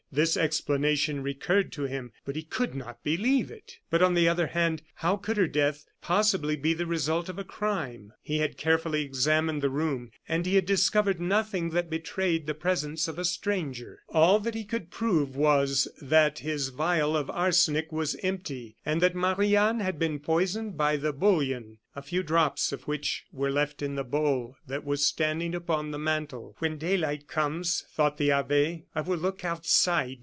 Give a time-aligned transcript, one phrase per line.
[0.13, 3.77] This explanation recurred to him, but he could not believe it.
[3.89, 7.45] But, on the other hand, how could her death possibly be the result of a
[7.45, 8.11] crime?
[8.21, 13.07] He had carefully examined the room, and he had discovered nothing that betrayed the presence
[13.07, 14.01] of a stranger.
[14.09, 19.15] All that he could prove was, that his vial of arsenic was empty, and that
[19.15, 23.81] Marie Anne had been poisoned by the bouillon, a few drops of which were left
[23.81, 26.55] in the bowl that was standing upon the mantel.
[26.59, 30.19] "When daylight comes," thought the abbe, "I will look outside."